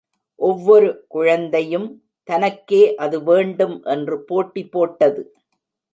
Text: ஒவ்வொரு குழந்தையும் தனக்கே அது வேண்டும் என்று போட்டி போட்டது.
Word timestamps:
ஒவ்வொரு 0.39 1.05
குழந்தையும் 1.07 1.85
தனக்கே 2.29 2.95
அது 2.95 3.23
வேண்டும் 3.23 3.75
என்று 3.85 4.17
போட்டி 4.23 4.63
போட்டது. 4.67 5.21